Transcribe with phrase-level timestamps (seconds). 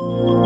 [0.00, 0.38] Добрый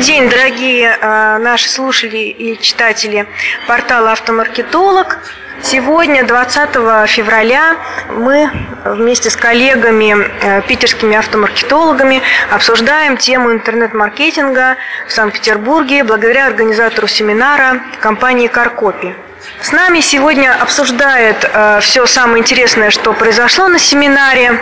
[0.00, 3.26] день, дорогие э, наши слушатели и читатели
[3.66, 5.18] портала «Автомаркетолог».
[5.62, 6.70] Сегодня, 20
[7.06, 7.76] февраля,
[8.08, 8.50] мы
[8.84, 18.48] вместе с коллегами, э, питерскими автомаркетологами, обсуждаем тему интернет-маркетинга в Санкт-Петербурге благодаря организатору семинара компании
[18.48, 19.14] «Каркопи».
[19.62, 24.60] С нами сегодня обсуждает э, все самое интересное, что произошло на семинаре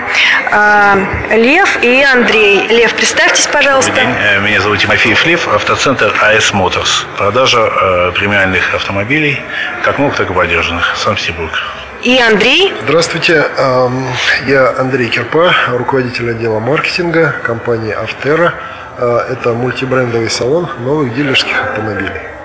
[0.51, 2.67] э, Лев и Андрей.
[2.69, 3.91] Лев, представьтесь, пожалуйста.
[3.91, 4.17] Добрый день.
[4.23, 7.07] Э, меня зовут Тимофеев Лев, автоцентр АС Моторс.
[7.17, 9.41] Продажа э, премиальных автомобилей,
[9.83, 10.97] как новых, так и поддержанных.
[10.97, 11.53] Санкт-Петербург.
[12.03, 12.73] И Андрей.
[12.85, 14.07] Здравствуйте, эм,
[14.47, 18.55] я Андрей Кирпа, руководитель отдела маркетинга компании Автера.
[18.97, 22.38] Э, Это мультибрендовый салон новых дилерских автомобилей.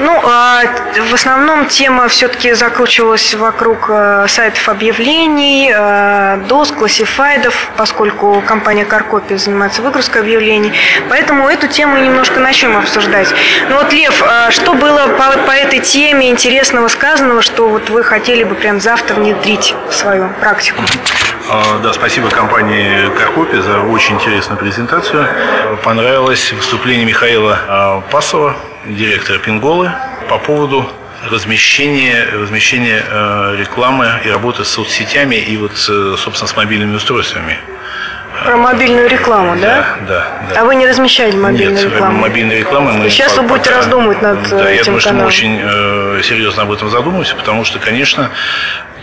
[0.00, 0.62] Ну, а
[1.10, 9.34] в основном тема все-таки закручивалась вокруг э, сайтов объявлений, э, доск, классифайдов, поскольку компания Каркопи
[9.36, 10.72] занимается выгрузкой объявлений.
[11.10, 13.28] Поэтому эту тему немножко начнем обсуждать.
[13.68, 18.02] Ну вот, Лев, а что было по, по этой теме интересного сказанного, что вот вы
[18.02, 20.82] хотели бы прям завтра внедрить в свою практику?
[21.50, 25.28] А, Да, спасибо компании Каркопи за очень интересную презентацию.
[25.84, 29.92] Понравилось выступление Михаила Пасова, директора Пинголы,
[30.28, 30.88] по поводу
[31.30, 37.58] размещения, размещения э, рекламы и работы с соцсетями и вот, э, собственно, с мобильными устройствами.
[38.44, 39.96] Про мобильную рекламу, да?
[40.08, 40.60] Да, да.
[40.60, 42.20] А вы не размещали мобильную Нет, рекламу?
[42.20, 45.10] мобильной рекламы мы Сейчас вы пока- будете раздумывать над Да, э, я этим думаю, что
[45.10, 45.28] мы каналом.
[45.28, 48.30] очень э, серьезно об этом задумаемся, потому что, конечно,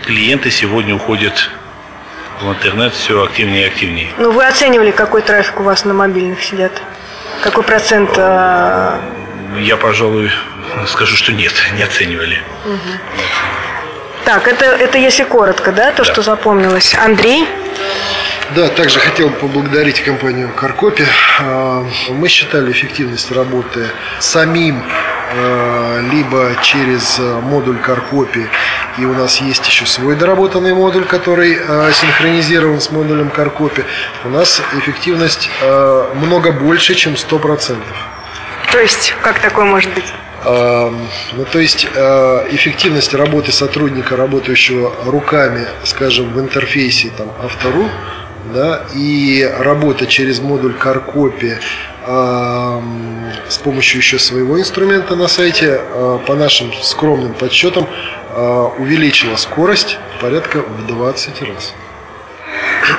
[0.06, 1.52] клиенты сегодня уходят
[2.42, 4.08] в интернет все активнее и активнее.
[4.18, 6.72] Ну, вы оценивали, какой трафик у вас на мобильных сидят?
[7.44, 8.10] Какой процент?
[8.18, 8.98] э,
[9.56, 10.32] Я, пожалуй,
[10.88, 12.42] скажу, что нет, не оценивали.
[14.26, 16.04] Так, это, это если коротко, да, то, Да.
[16.04, 16.94] что запомнилось.
[16.96, 17.48] Андрей?
[18.56, 21.06] Да, также хотел бы поблагодарить компанию Каркопи.
[21.40, 23.88] Э, Мы считали эффективность работы
[24.20, 24.82] самим,
[25.34, 28.48] э, либо через э, модуль Каркопи.
[28.98, 31.56] И у нас есть еще свой доработанный модуль, который
[31.94, 33.84] синхронизирован с модулем Каркопи.
[34.26, 35.50] У нас эффективность
[36.16, 37.78] много больше, чем 100%.
[38.72, 40.06] То есть, как такое может быть?
[40.46, 47.90] Эм, Ну, то есть э, эффективность работы сотрудника, работающего руками, скажем, в интерфейсе там, Автору,
[48.54, 51.58] да, и работа через модуль Каркопи
[52.06, 57.88] эм, с помощью еще своего инструмента на сайте, э, по нашим скромным подсчетам,
[58.30, 61.74] э, увеличила скорость порядка в 20 раз.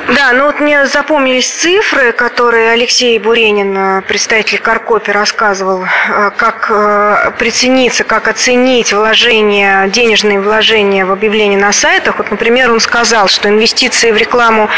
[0.09, 6.71] Да, ну вот мне запомнились цифры, которые Алексей Буренин, э, представитель Каркопи, рассказывал, э, как
[6.71, 12.19] э, прицениться, как оценить вложения, денежные вложения в объявления на сайтах.
[12.19, 14.69] Вот, например, он сказал, что инвестиции в рекламу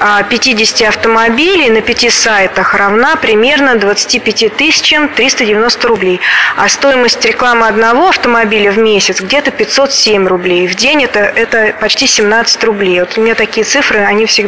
[0.00, 6.20] а, 50 автомобилей на пяти сайтах равна примерно 25 тысячам 390 рублей,
[6.56, 10.68] а стоимость рекламы одного автомобиля в месяц где-то 507 рублей.
[10.68, 13.00] В день это, это почти 17 рублей.
[13.00, 14.43] Вот у меня такие цифры, они всегда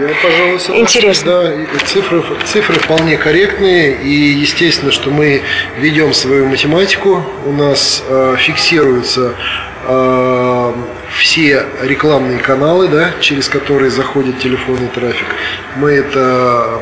[0.00, 1.30] Я, пожалуй, интересны.
[1.30, 5.42] Да, цифры, цифры вполне корректные, и естественно, что мы
[5.78, 9.34] ведем свою математику, у нас э, фиксируются
[9.86, 10.72] э,
[11.18, 15.26] все рекламные каналы, да, через которые заходит телефонный трафик.
[15.76, 16.80] Мы это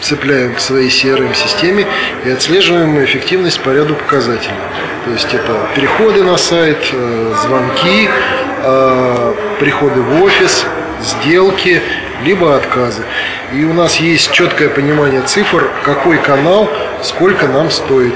[0.00, 1.86] цепляем к своей CRM-системе
[2.24, 4.56] и отслеживаем эффективность по ряду показателей.
[5.04, 8.08] То есть это переходы на сайт, э, звонки,
[8.62, 10.64] э, приходы в офис,
[11.02, 11.82] сделки,
[12.24, 13.02] либо отказы.
[13.52, 16.68] И у нас есть четкое понимание цифр, какой канал,
[17.02, 18.14] сколько нам стоит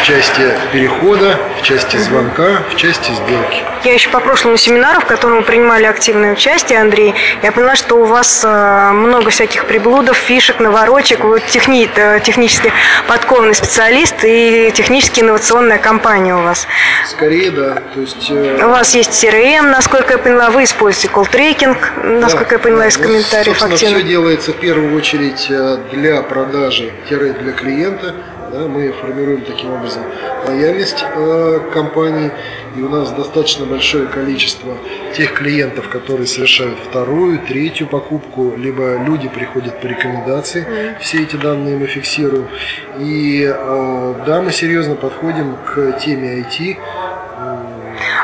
[0.00, 3.62] в части перехода, в части звонка, в части сделки.
[3.84, 7.96] Я еще по прошлому семинару, в котором вы принимали активное участие, Андрей, я поняла, что
[7.96, 11.20] у вас э, много всяких приблудов, фишек, наворочек.
[11.24, 12.72] Вы техни- э, технически
[13.06, 16.66] подкованный специалист и технически инновационная компания у вас.
[17.06, 17.82] Скорее, да.
[17.94, 22.58] То есть, э, У вас есть CRM, насколько я поняла, вы используете колл-трекинг, насколько я
[22.58, 23.04] поняла из да.
[23.04, 23.98] комментариев Собственно, активно.
[23.98, 28.14] все делается в первую очередь э, для продажи, тире для клиента.
[28.50, 30.02] Да, мы формируем таким образом
[30.46, 32.30] лояльность э, компании,
[32.76, 34.74] и у нас достаточно большое количество
[35.14, 40.66] тех клиентов, которые совершают вторую, третью покупку, либо люди приходят по рекомендации,
[41.00, 42.48] все эти данные мы фиксируем.
[42.98, 46.78] И э, да, мы серьезно подходим к теме IT,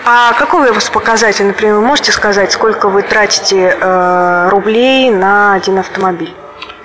[0.06, 5.53] А какой у вас показатель, например, вы можете сказать, сколько вы тратите э, рублей на
[5.55, 6.32] один автомобиль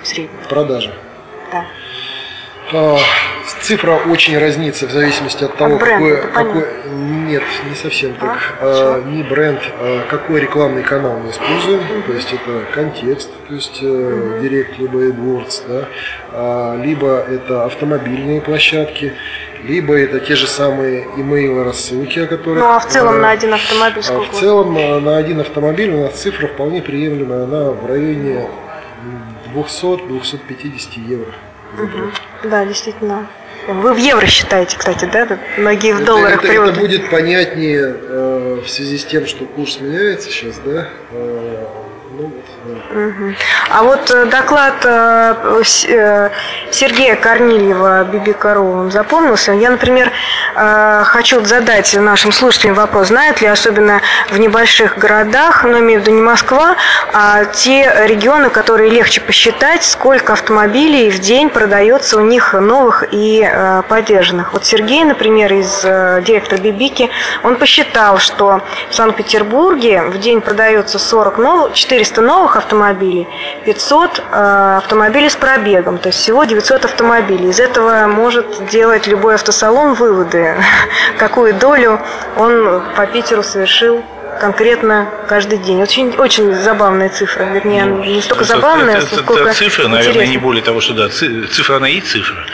[0.02, 0.36] в среднем?
[0.48, 0.92] продажи.
[1.52, 1.64] Да.
[2.72, 2.98] А,
[3.62, 6.64] цифра очень разнится в зависимости от того, от бренда, какой, какой...
[7.26, 8.38] Нет, не совсем так.
[8.60, 11.80] А, не бренд, а какой рекламный канал мы используем.
[11.80, 12.02] Mm-hmm.
[12.06, 14.40] То есть это контекст, то есть mm-hmm.
[14.40, 15.88] Direct либо AdWords, да,
[16.32, 19.14] а, либо это автомобильные площадки,
[19.64, 22.60] либо это те же самые имейлы рассылки, о которых...
[22.60, 24.30] Ну а в целом а, на один автомобиль сколько?
[24.30, 28.46] А в целом на, на один автомобиль у нас цифра вполне приемлемая, она в районе
[29.54, 31.32] 200-250 евро.
[31.78, 32.48] Угу.
[32.50, 33.26] Да, действительно.
[33.66, 35.38] Вы в евро считаете, кстати, да?
[35.58, 40.30] Многие в долларах это, это будет понятнее э, в связи с тем, что курс меняется
[40.30, 40.88] сейчас, да?
[41.12, 41.66] Э,
[42.18, 42.32] ну,
[43.70, 46.30] а вот э, доклад э, э,
[46.70, 49.52] Сергея Корнильева Бибикарова вам запомнился?
[49.52, 50.12] Я, например,
[50.54, 56.14] хочу задать нашим слушателям вопрос, знают ли, особенно в небольших городах, но имею в виду
[56.14, 56.76] не Москва,
[57.12, 63.48] а те регионы, которые легче посчитать, сколько автомобилей в день продается у них новых и
[63.88, 64.52] поддержанных.
[64.52, 67.10] Вот Сергей, например, из директора Бибики,
[67.42, 68.60] он посчитал, что
[68.90, 73.26] в Санкт-Петербурге в день продается 40 новых, 400 новых автомобилей,
[73.64, 77.50] 500 э, автомобилей с пробегом, то есть всего 900 автомобилей.
[77.50, 80.56] Из этого может делать любой автосалон выводы,
[81.18, 82.00] какую долю
[82.36, 84.02] он по Питеру совершил
[84.40, 85.82] конкретно каждый день.
[85.82, 87.44] Очень, очень забавная цифра.
[87.44, 90.94] Вернее, ну, не столько это, забавная, это, сколько это цифра, наверное, не более того, что
[90.94, 92.44] да, цифра она и цифра.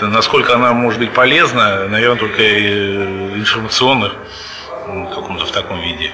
[0.00, 2.42] Насколько она может быть полезна, наверное, только
[3.36, 4.12] информационно
[4.86, 6.12] в каком-то в таком виде,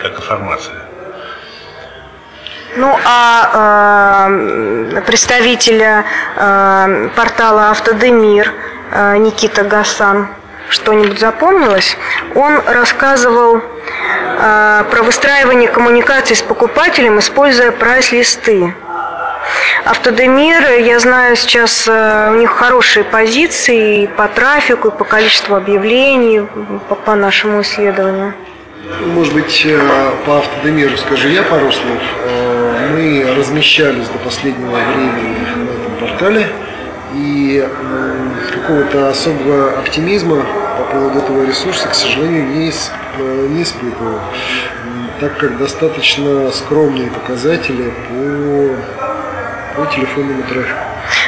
[0.00, 0.85] как информация.
[2.76, 6.04] Ну а э, представителя
[6.36, 8.52] э, портала Автодемир
[8.92, 10.28] э, Никита Гасан
[10.68, 11.96] что-нибудь запомнилось?
[12.34, 18.74] Он рассказывал э, про выстраивание коммуникации с покупателем, используя прайс-листы.
[19.86, 25.54] Автодемир, я знаю, сейчас э, у них хорошие позиции и по трафику, и по количеству
[25.56, 26.42] объявлений,
[26.88, 28.34] по, по нашему исследованию.
[29.00, 29.80] Может быть, э,
[30.26, 32.02] по автодемиру скажу я пару слов.
[32.90, 36.48] Мы размещались до последнего времени на этом портале,
[37.14, 37.66] и
[38.52, 40.44] какого-то особого оптимизма
[40.78, 44.20] по поводу этого ресурса, к сожалению, не, э, не испытываю,
[45.20, 50.85] так как достаточно скромные показатели по, по телефонному трафику.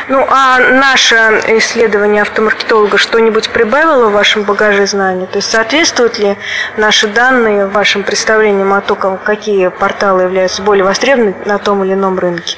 [0.08, 1.16] Ну, а наше
[1.58, 5.26] исследование автомаркетолога что-нибудь прибавило в вашем багаже знаний?
[5.26, 6.38] То есть соответствуют ли
[6.78, 12.18] наши данные вашим представлениям о том, какие порталы являются более востребованными на том или ином
[12.18, 12.56] рынке?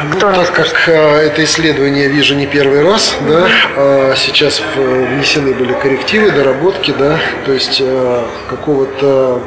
[0.00, 3.46] Ну, Кто так как а, это исследование вижу не первый раз, да,
[3.76, 9.42] а сейчас внесены были коррективы, доработки, да, то есть а, какого-то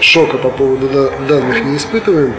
[0.00, 2.34] шока по поводу данных не испытываем,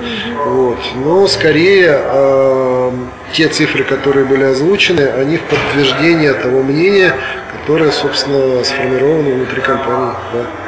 [0.46, 2.92] вот, но скорее э,
[3.32, 7.14] те цифры, которые были озвучены, они в подтверждение того мнения,
[7.60, 10.14] которое, собственно, сформировано внутри компании.
[10.34, 10.63] Да.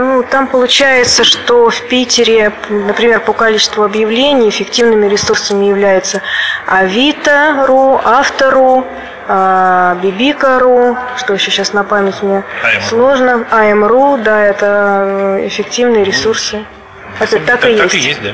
[0.00, 6.22] Ну, там получается, что в Питере, например, по количеству объявлений эффективными ресурсами являются
[6.66, 8.86] Авито.ру, Авто.ру,
[9.28, 12.88] а, Бибика.ру, что еще сейчас на память мне AM.
[12.88, 16.64] сложно, АМ.ру, да, это эффективные ресурсы.
[17.18, 17.82] Это так, так и есть.
[17.82, 18.30] Так и есть, да.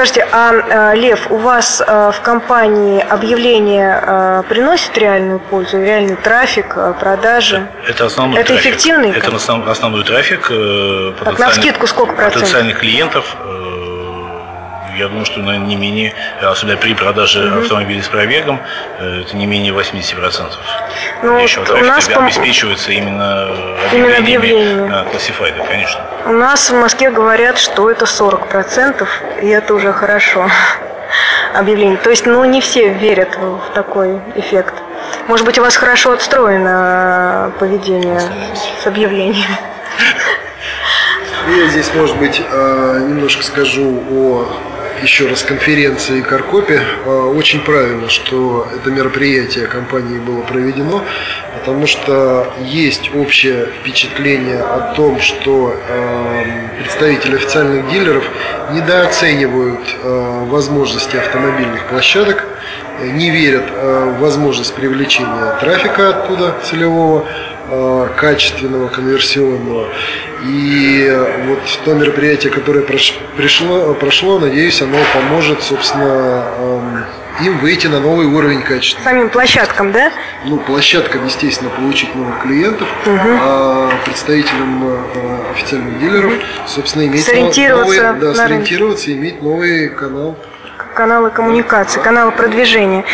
[0.00, 6.74] Скажите, а, а Лев, у вас а, в компании объявления приносят реальную пользу, реальный трафик,
[6.98, 7.68] продажи?
[7.86, 8.72] Это основной Это трафик.
[8.72, 9.10] эффективный?
[9.10, 10.50] Это основной трафик.
[10.50, 12.40] Э, так, на скидку сколько процентов?
[12.40, 13.59] Потенциальных клиентов э,
[15.00, 17.60] я думаю, что наверное, не менее, особенно при продаже угу.
[17.60, 18.60] автомобилей с пробегом,
[18.98, 20.52] э, это не менее 80%.
[21.22, 23.48] Ну, Еще вот у нас обеспечивается именно
[23.92, 26.00] именно объявлениями на классифайды, конечно.
[26.26, 29.06] У нас в Москве говорят, что это 40%,
[29.42, 30.48] и это уже хорошо
[31.54, 31.98] объявление.
[31.98, 34.74] То есть, ну, не все верят в такой эффект.
[35.28, 38.20] Может быть, у вас хорошо отстроено поведение
[38.82, 39.58] с объявлениями.
[41.48, 44.46] Я здесь, может быть, э, немножко скажу о
[45.02, 46.80] еще раз конференции Каркопе.
[47.06, 51.02] А, очень правильно, что это мероприятие компании было проведено,
[51.58, 56.44] потому что есть общее впечатление о том, что а,
[56.78, 58.24] представители официальных дилеров
[58.72, 62.44] недооценивают а, возможности автомобильных площадок,
[63.02, 67.24] не верят в возможность привлечения трафика оттуда целевого,
[68.16, 69.88] качественного, конверсионного.
[70.46, 77.04] И вот то мероприятие, которое пришло, прошло, надеюсь, оно поможет, собственно, эм,
[77.44, 79.02] им выйти на новый уровень качества.
[79.02, 80.10] Самим площадкам, да?
[80.46, 83.28] Ну, площадкам, естественно, получить новых клиентов, угу.
[83.40, 84.84] а представителям
[85.14, 86.32] э, официальных дилеров,
[86.66, 90.36] собственно, иметь сориентироваться, новый, да, сориентироваться и иметь новый канал
[90.94, 93.04] каналы коммуникации, каналы продвижения.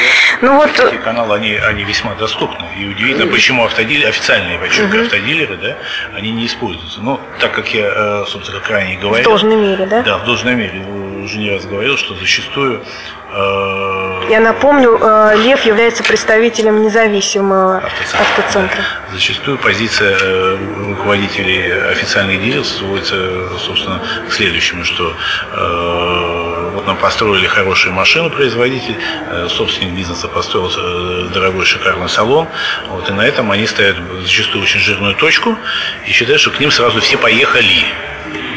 [0.42, 0.70] Ну вот...
[0.70, 2.66] Эти каналы, они, они весьма доступны.
[2.78, 5.06] И удивительно, почему автодилеры, официальные, подчеркиваю, угу.
[5.06, 5.76] автодилеры, да,
[6.14, 7.00] они не используются.
[7.00, 9.24] Но так как я, э, собственно, крайне говорил...
[9.24, 10.02] В должной мере, да?
[10.02, 10.84] Да, в должной мере.
[11.26, 12.84] Уже не раз говорил, что зачастую
[13.32, 18.20] Э, Я напомню, э, Лев является представителем независимого автоцентра.
[18.20, 18.84] автоцентра.
[19.12, 25.12] Зачастую позиция э, руководителей официальных дилеров сводится, собственно, к следующему, что
[26.74, 28.96] вот нам построили хорошую машину производитель,
[29.48, 30.70] собственник бизнеса построил
[31.30, 32.48] дорогой шикарный салон,
[32.88, 35.56] вот, и на этом они ставят зачастую очень жирную точку
[36.06, 37.84] и считают, что к ним сразу все поехали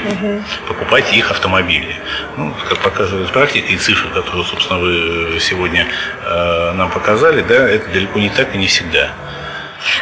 [0.06, 0.44] угу.
[0.68, 1.96] покупать их автомобили.
[2.38, 5.88] Ну, как показывает практика и цифры, которые, собственно, вы сегодня
[6.26, 9.12] э, нам показали, да, это далеко не так и не всегда.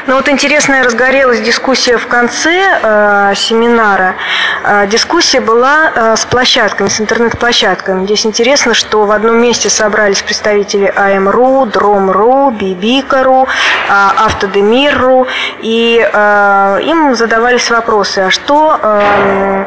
[0.07, 4.15] Ну вот интересная разгорелась дискуссия в конце э, семинара.
[4.63, 8.05] Э, дискуссия была э, с площадками, с интернет-площадками.
[8.05, 13.47] Здесь интересно, что в одном месте собрались представители АМРУ, Дром.ру, Бибика.ру, э,
[13.89, 15.27] Автодемир.ру,
[15.61, 18.79] и э, им задавались вопросы, а что...
[18.81, 19.65] Э,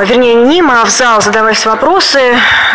[0.00, 2.20] вернее, не им, а в зал задавались вопросы,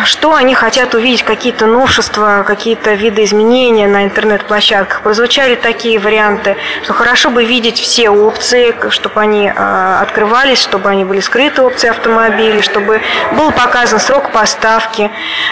[0.05, 5.01] что они хотят увидеть, какие-то новшества, какие-то виды изменения на интернет-площадках.
[5.01, 11.05] Прозвучали такие варианты, что хорошо бы видеть все опции, чтобы они э, открывались, чтобы они
[11.05, 13.01] были скрыты опции автомобилей, чтобы
[13.33, 15.12] был показан срок поставки,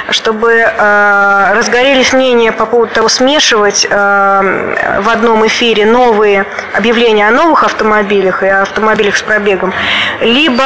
[0.09, 7.31] чтобы э, разгорелись мнения по поводу того, смешивать э, в одном эфире новые объявления о
[7.31, 9.73] новых автомобилях и автомобилях с пробегом,
[10.21, 10.63] либо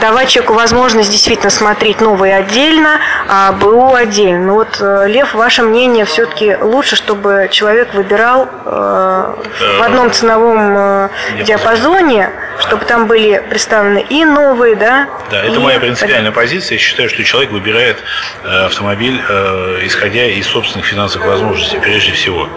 [0.00, 2.98] давать человеку возможность действительно смотреть новые отдельно,
[3.28, 4.52] а БУ отдельно.
[4.52, 9.34] Вот, э, Лев, ваше мнение, все-таки лучше, чтобы человек выбирал э,
[9.78, 11.08] в одном ценовом э,
[11.44, 15.08] диапазоне, чтобы там были представлены и новые, да?
[15.30, 16.76] Да, это моя принципиальная позиция.
[16.76, 17.98] Я считаю, что человек выбирает
[18.44, 22.48] э, автомобиль, э, исходя из собственных финансовых возможностей, прежде всего.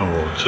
[0.00, 0.46] Вот.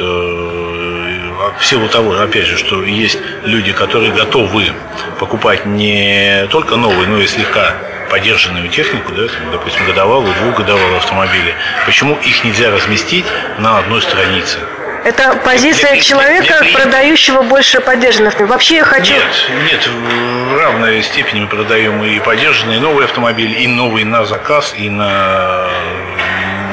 [1.61, 4.73] В силу того, опять же, что есть люди, которые готовы
[5.19, 7.75] покупать не только новые, но и слегка
[8.09, 11.53] поддержанную технику, да, допустим, годовалую, двухгодовалую автомобили,
[11.85, 13.25] почему их нельзя разместить
[13.59, 14.57] на одной странице?
[15.05, 18.39] Это позиция для, человека, для, для продающего больше поддержанных.
[18.39, 19.13] Вообще я хочу...
[19.13, 19.23] Нет,
[19.71, 24.89] нет, в равной степени мы продаем и поддержанные новые автомобили, и новые на заказ, и
[24.89, 25.69] на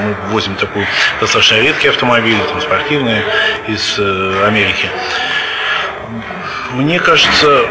[0.09, 0.85] мы возим такой
[1.19, 3.23] достаточно редкий автомобиль, там, спортивные
[3.67, 4.87] из э, Америки.
[6.73, 7.65] Мне кажется,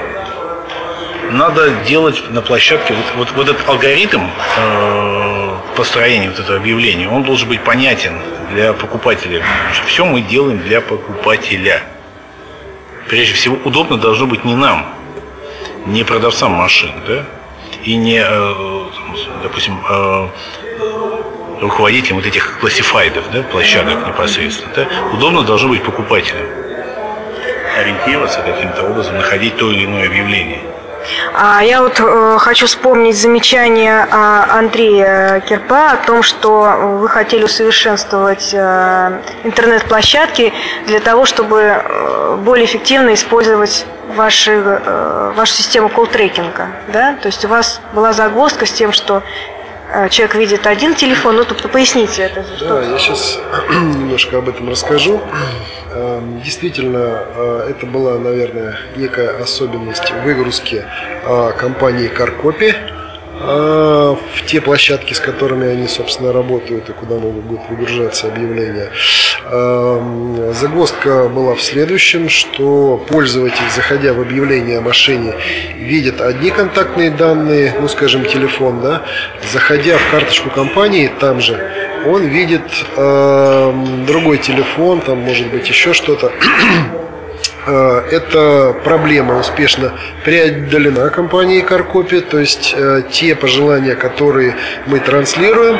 [1.31, 4.23] надо делать на площадке вот, вот, вот этот алгоритм
[4.57, 8.15] э, построения вот этого объявления, он должен быть понятен
[8.53, 9.43] для покупателя.
[9.87, 11.83] Все мы делаем для покупателя.
[13.09, 14.87] Прежде всего, удобно должно быть не нам,
[15.87, 17.25] не продавцам машин, да,
[17.83, 18.85] и не, э,
[19.43, 20.29] допустим, э,
[21.61, 26.47] руководителям вот этих классифайдов, да, площадок непосредственно, да, удобно должно быть покупателям
[27.79, 30.61] ориентироваться каким-то образом, находить то или иное объявление.
[31.33, 37.45] А я вот э, хочу вспомнить замечание э, Андрея Кирпа о том, что вы хотели
[37.45, 40.53] усовершенствовать э, интернет-площадки
[40.87, 43.87] для того, чтобы э, более эффективно использовать
[44.17, 46.69] ваши, э, вашу систему колл-трекинга.
[46.89, 47.15] Да?
[47.23, 49.23] То есть у вас была загвоздка с тем, что
[50.11, 52.45] человек видит один телефон, ну, то поясните это.
[52.61, 53.39] Да, я сейчас
[53.71, 55.21] немножко об этом расскажу.
[55.91, 60.85] Эм, действительно, э, это была, наверное, некая особенность выгрузки
[61.25, 62.75] э, компании Каркопи э,
[63.41, 68.91] в те площадки, с которыми они, собственно, работают и куда могут выгружаться объявления.
[69.51, 75.35] Эм, загвоздка была в следующем, что пользователь, заходя в объявление о машине,
[75.79, 79.03] видит одни контактные данные, ну, скажем, телефон, да,
[79.51, 81.59] заходя в карточку компании, там же
[82.07, 82.63] он видит
[82.97, 83.73] э,
[84.07, 86.31] другой телефон, там может быть еще что-то.
[87.67, 89.93] Э, эта проблема успешно
[90.25, 94.55] преодолена компанией Каркопи, то есть э, те пожелания, которые
[94.87, 95.77] мы транслируем,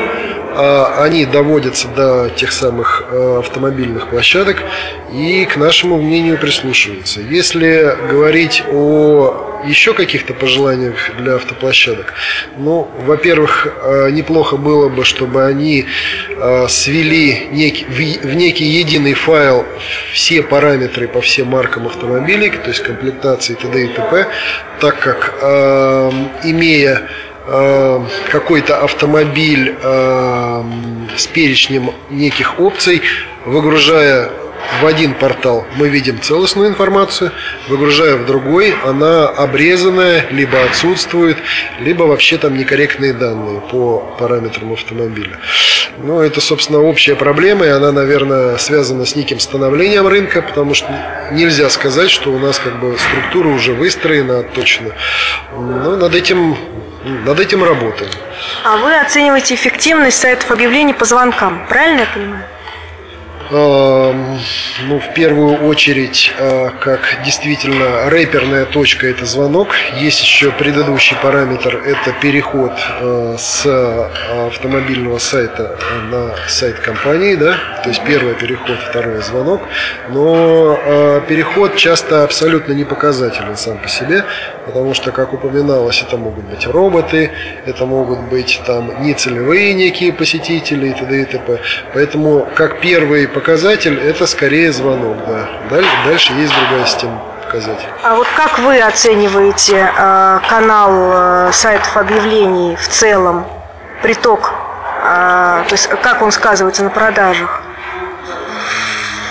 [0.55, 4.63] они доводятся до тех самых автомобильных площадок
[5.11, 7.21] и к нашему мнению прислушиваются.
[7.21, 12.13] Если говорить о еще каких-то пожеланиях для автоплощадок?
[12.57, 15.85] Ну, во-первых, э, неплохо было бы, чтобы они
[16.29, 19.65] э, свели некий, в некий единый файл
[20.13, 23.83] все параметры по всем маркам автомобилей, то есть комплектации т.д.
[23.83, 24.27] и т.п.,
[24.79, 25.35] так как,
[27.51, 28.01] э,
[28.31, 33.01] какой-то автомобиль с перечнем неких опций,
[33.45, 34.31] выгружая
[34.81, 37.31] в один портал мы видим целостную информацию,
[37.67, 41.37] выгружая в другой, она обрезанная, либо отсутствует,
[41.79, 45.37] либо вообще там некорректные данные по параметрам автомобиля.
[45.97, 50.87] Ну, это, собственно, общая проблема, и она, наверное, связана с неким становлением рынка, потому что
[51.31, 54.91] нельзя сказать, что у нас как бы структура уже выстроена точно.
[55.51, 56.55] Но над этим,
[57.25, 58.11] над этим работаем.
[58.63, 62.43] А вы оцениваете эффективность сайтов объявлений по звонкам, правильно я понимаю?
[63.51, 69.69] Ну, в первую очередь, а, как действительно рэперная точка– это звонок.
[69.97, 74.11] Есть еще предыдущий параметр– это переход а, с а,
[74.47, 75.75] автомобильного сайта
[76.11, 79.61] на сайт компании, да, то есть первый переход, второй звонок.
[80.09, 84.25] Но переход часто абсолютно не показателен сам по себе,
[84.65, 87.31] потому что, как упоминалось, это могут быть роботы,
[87.65, 91.21] это могут быть там нецелевые некие посетители и т.д.
[91.21, 91.59] и т.п.
[91.93, 95.17] Поэтому, как первый показатель– это скорее звонок.
[95.25, 95.47] Да.
[95.69, 97.89] Дальше, дальше есть другая система показателей.
[98.03, 103.45] А вот как вы оцениваете э, канал э, сайтов объявлений в целом,
[104.03, 104.51] приток,
[105.03, 107.61] э, то есть как он сказывается на продажах?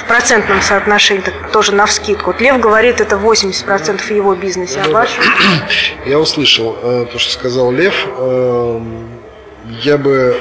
[0.05, 2.31] В процентном соотношении, так, тоже на вскидку.
[2.33, 5.11] Вот Лев говорит, это 80% его бизнеса, а ваш?
[6.07, 8.07] Я услышал э, то, что сказал Лев.
[8.17, 8.81] Э,
[9.83, 10.41] я бы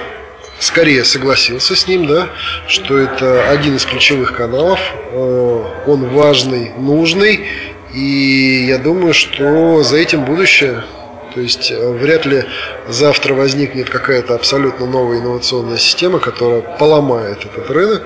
[0.60, 2.30] скорее согласился с ним, да,
[2.68, 4.80] что это один из ключевых каналов,
[5.12, 7.48] э, он важный, нужный,
[7.94, 10.84] и я думаю, что за этим будущее.
[11.34, 12.46] То есть э, вряд ли
[12.88, 18.04] завтра возникнет какая-то абсолютно новая инновационная система, которая поломает этот рынок.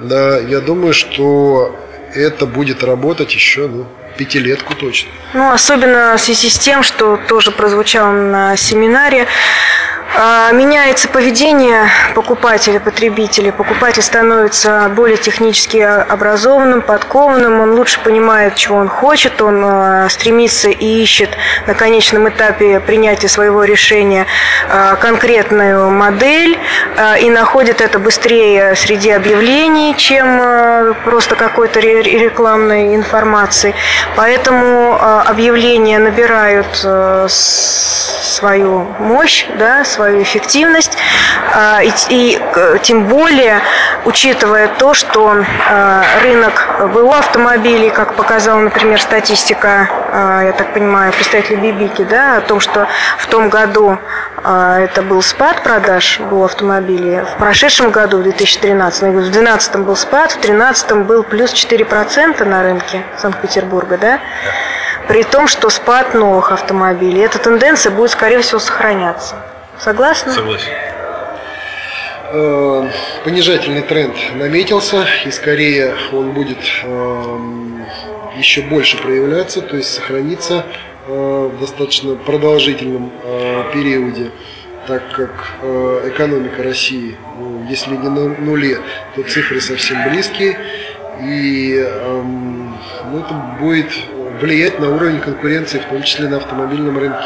[0.00, 1.76] Да, я думаю, что
[2.14, 5.10] это будет работать еще ну, пятилетку точно.
[5.34, 9.26] Ну, особенно в связи с тем, что тоже прозвучало на семинаре,
[10.14, 13.50] меняется поведение покупателя, потребителя.
[13.50, 20.68] Покупатель становится более технически образованным, подкованным, он лучше понимает, чего он хочет, он а, стремится
[20.68, 21.30] и ищет
[21.66, 24.26] на конечном этапе принятия своего решения
[24.68, 26.58] а, конкретную модель
[27.20, 33.74] и находит это быстрее среди объявлений, чем просто какой-то рекламной информации.
[34.16, 36.66] Поэтому объявления набирают
[37.28, 40.98] свою мощь, да, свою свою эффективность.
[41.54, 42.40] А, и, и
[42.82, 43.60] тем более,
[44.04, 45.36] учитывая то, что
[45.70, 52.38] а, рынок БУ автомобилей, как показала, например, статистика, а, я так понимаю, представителя Бибики, да,
[52.38, 52.88] о том, что
[53.18, 53.98] в том году
[54.44, 60.32] это был спад продаж БУ автомобилей, в прошедшем году, в 2013, в 2012 был спад,
[60.32, 64.18] в 2013 был плюс 4% на рынке Санкт-Петербурга, да,
[65.06, 67.20] при том, что спад новых автомобилей.
[67.22, 69.36] Эта тенденция будет, скорее всего, сохраняться.
[69.82, 70.32] Согласны?
[70.32, 70.68] Согласен.
[72.30, 72.88] Э,
[73.24, 77.38] понижательный тренд наметился, и скорее он будет э,
[78.38, 80.64] еще больше проявляться, то есть сохраниться
[81.08, 83.10] э, в достаточно продолжительном
[83.74, 84.30] периоде,
[84.86, 85.30] так как
[86.06, 88.78] экономика России, ну, если не на нуле,
[89.14, 90.58] то цифры совсем близкие,
[91.20, 92.76] и эм,
[93.10, 93.92] ну, это будет
[94.40, 97.24] влиять на уровень конкуренции, в том числе на автомобильном рынке.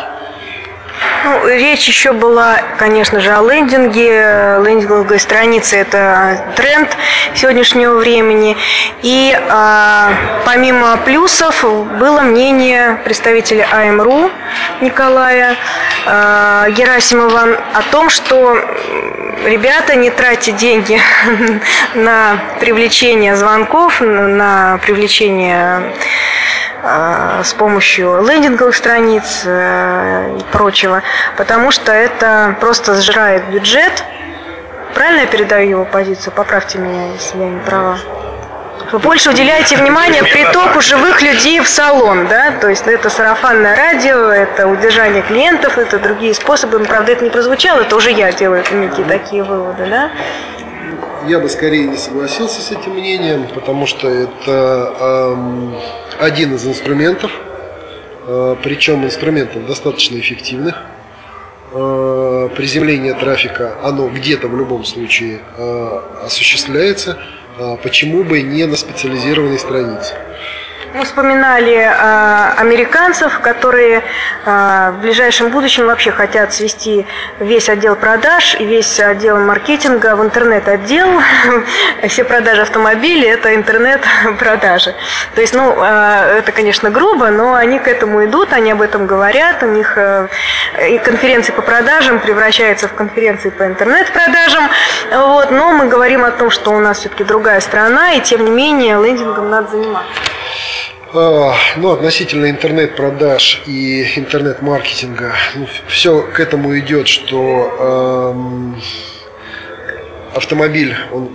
[1.26, 4.60] Ну, речь еще была, конечно же, о лендинге.
[4.64, 6.96] Лендинговая страница– это тренд
[7.34, 8.56] сегодняшнего времени.
[9.02, 10.12] И а,
[10.44, 11.64] помимо плюсов
[11.98, 14.30] было мнение представителя АМРУ
[14.80, 15.56] Николая
[16.06, 18.56] а, Герасимова о том, что
[19.46, 21.00] ребята, не тратьте деньги
[21.94, 25.92] на привлечение звонков, на привлечение
[27.44, 31.02] с помощью лендинговых страниц э, и прочего,
[31.36, 34.04] потому что это просто сжирает бюджет.
[34.94, 36.32] Правильно я передаю его позицию?
[36.34, 37.98] Поправьте меня, если я не права.
[38.92, 42.52] Вы больше уделяете внимание притоку живых людей в салон, да?
[42.52, 46.78] То есть это сарафанное радио, это удержание клиентов, это другие способы.
[46.80, 50.10] Правда, это не прозвучало, это уже я делаю некие такие выводы, да?
[51.28, 55.74] Я бы скорее не согласился с этим мнением, потому что это эм,
[56.20, 57.32] один из инструментов,
[58.28, 60.80] э, причем инструментов достаточно эффективных.
[61.72, 67.18] Э, приземление трафика, оно где-то в любом случае э, осуществляется.
[67.82, 70.14] Почему бы не на специализированной странице?
[70.96, 74.02] Мы вспоминали э, американцев, которые
[74.46, 77.06] э, в ближайшем будущем вообще хотят свести
[77.38, 81.20] весь отдел продаж и весь отдел маркетинга в интернет-отдел.
[82.08, 84.94] Все продажи автомобилей– это интернет-продажи.
[85.34, 89.06] То есть, ну, э, это, конечно, грубо, но они к этому идут, они об этом
[89.06, 89.62] говорят.
[89.62, 90.28] У них э,
[91.04, 94.70] конференции по продажам превращаются в конференции по интернет-продажам.
[95.10, 95.50] Вот.
[95.50, 98.96] Но мы говорим о том, что у нас все-таки другая страна, и тем не менее
[99.04, 100.35] лендингом надо заниматься.
[101.14, 108.82] А, ну, относительно интернет-продаж и интернет-маркетинга, ну, все к этому идет, что эм,
[110.34, 111.30] автомобиль, он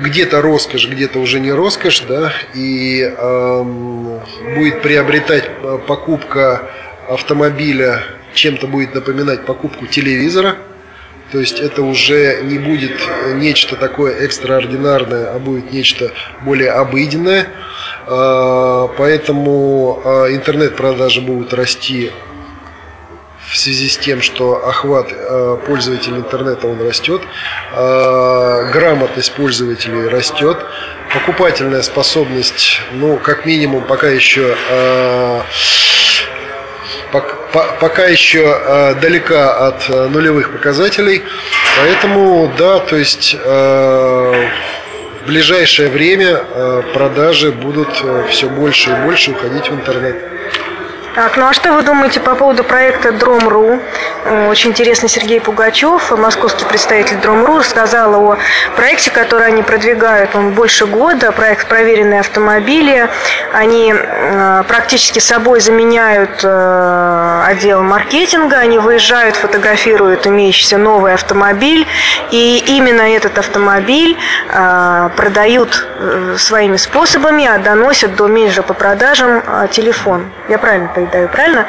[0.00, 4.20] где-то роскошь, где-то уже не роскошь, да, и эм,
[4.54, 6.70] будет приобретать э, покупка
[7.08, 8.02] автомобиля,
[8.34, 10.56] чем-то будет напоминать покупку телевизора,
[11.32, 12.92] то есть это уже не будет
[13.34, 16.12] нечто такое экстраординарное, а будет нечто
[16.42, 17.48] более обыденное.
[18.06, 22.10] А, поэтому а, интернет-продажи будут расти
[23.48, 27.22] в связи с тем, что охват а, пользователей интернета он растет,
[27.72, 30.58] грамотность пользователей растет,
[31.12, 34.54] покупательная способность, ну, как минимум, пока еще
[37.52, 41.22] пока еще далека от нулевых показателей.
[41.78, 43.36] Поэтому, да, то есть
[45.22, 50.16] в ближайшее время э, продажи будут э, все больше и больше уходить в интернет.
[51.14, 53.80] Так, ну а что вы думаете по поводу проекта Дром.ру?
[54.24, 58.38] Э, очень интересно Сергей Пугачев, московский представитель Дром.ру, рассказал о
[58.76, 60.34] проекте, который они продвигают.
[60.34, 63.10] Он больше года, проект «Проверенные автомобили».
[63.52, 71.86] Они э, практически собой заменяют э, отдел маркетинга, они выезжают, фотографируют имеющийся новый автомобиль,
[72.30, 74.16] и именно этот автомобиль
[75.16, 75.86] продают
[76.38, 80.30] своими способами, а доносят до менеджера по продажам телефон.
[80.48, 81.01] Я правильно понимаю?
[81.06, 81.66] Передаю правильно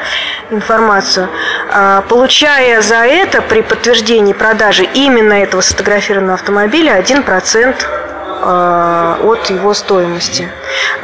[0.50, 1.28] информацию,
[1.70, 8.13] а, получая за это при подтверждении продажи именно этого сфотографированного автомобиля 1% а,
[8.44, 10.50] от его стоимости.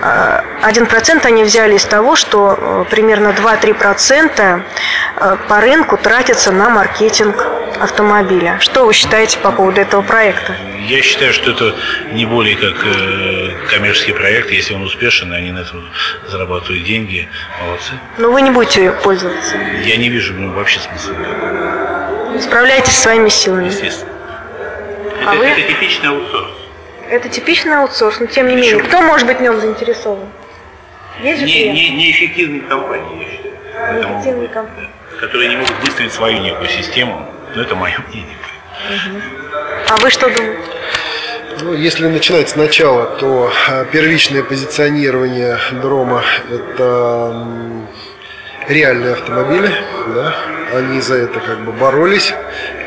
[0.01, 4.63] 1% они взяли из того, что э, примерно 2-3%
[5.17, 7.47] э, по рынку тратятся на маркетинг
[7.81, 8.59] автомобиля.
[8.61, 10.55] Что вы считаете по поводу этого проекта?
[10.87, 11.75] Я считаю, что это
[12.13, 14.51] не более как э, коммерческий проект.
[14.51, 15.89] Если он успешен, они на этом
[16.29, 17.29] зарабатывают деньги.
[17.63, 17.93] Молодцы.
[18.19, 19.57] Но вы не будете пользоваться?
[19.85, 21.15] Я не вижу ну, вообще смысла.
[22.41, 23.67] Справляйтесь своими силами?
[23.67, 24.13] Естественно.
[25.27, 25.47] А это, вы?
[25.47, 26.60] это типичный аутсорс.
[27.11, 30.29] Это типичный аутсорс, но тем не менее, кто может быть в нем заинтересован?
[31.21, 33.99] Есть же не, не, неэффективные компании, я считаю.
[33.99, 34.91] Неэффективные компании.
[35.21, 37.27] Которые не могут выстроить свою некую систему.
[37.57, 38.37] Но это мое мнение.
[38.89, 39.21] Угу.
[39.89, 40.63] А вы что думаете?
[41.63, 47.47] Ну, если начинать сначала, то а, первичное позиционирование Дрома– это
[48.71, 49.71] реальные автомобили,
[50.15, 50.35] да,
[50.75, 52.33] они за это как бы боролись.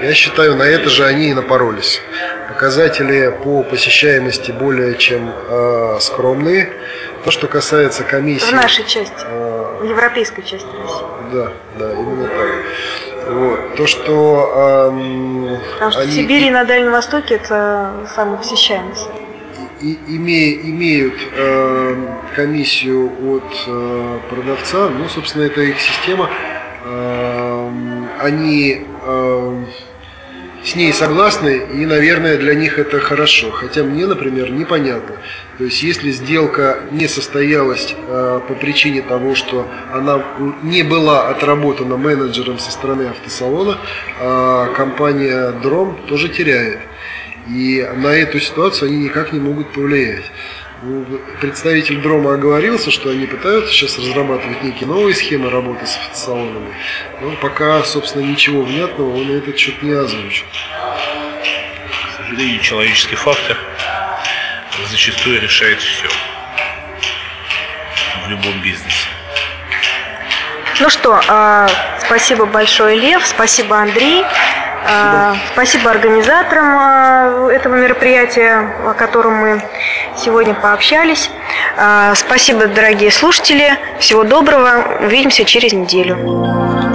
[0.01, 2.01] Я считаю, на это же они и напоролись.
[2.47, 6.69] Показатели по посещаемости более чем э, скромные.
[7.23, 8.45] То, что касается комиссии...
[8.45, 11.05] В нашей части, э, в европейской части России.
[11.31, 13.29] Да, да, именно так.
[13.29, 13.75] Вот.
[13.75, 14.91] То, что...
[14.91, 16.11] Э, Потому что они...
[16.11, 19.09] в Сибири и на Дальнем Востоке это самый посещаемость
[19.83, 26.29] и, име, имеют э, комиссию от э, продавца, ну, собственно, это их система,
[26.85, 29.63] э, они э,
[30.63, 33.51] с ней согласны, и, наверное, для них это хорошо.
[33.51, 35.17] Хотя мне, например, непонятно.
[35.57, 40.23] То есть, если сделка не состоялась э, по причине того, что она
[40.63, 43.77] не была отработана менеджером со стороны автосалона,
[44.19, 46.79] э, компания Дром тоже теряет.
[47.47, 50.25] И на эту ситуацию они никак не могут повлиять.
[50.81, 51.05] Ну,
[51.39, 56.73] представитель Дрома оговорился, что они пытаются сейчас разрабатывать некие новые схемы работы с салонами,
[57.21, 60.45] но пока, собственно, ничего внятного он этот счет не озвучил.
[60.51, 63.57] К сожалению, человеческий фактор
[64.89, 66.07] зачастую решает все
[68.25, 69.07] в любом бизнесе.
[70.81, 71.69] Ну что, а,
[72.05, 74.23] спасибо большое, Лев, спасибо, Андрей.
[74.83, 75.37] Спасибо.
[75.53, 79.61] Спасибо организаторам а, этого мероприятия, о котором мы
[80.17, 81.29] сегодня пообщались.
[81.77, 83.77] А, спасибо, дорогие слушатели.
[83.99, 84.99] Всего доброго.
[85.01, 86.92] Увидимся через неделю.